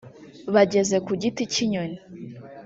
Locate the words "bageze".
0.53-0.95